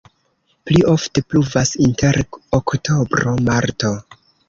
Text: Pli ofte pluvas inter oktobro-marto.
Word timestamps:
Pli 0.69 0.79
ofte 0.93 1.23
pluvas 1.27 1.75
inter 1.89 2.19
oktobro-marto. 2.61 3.97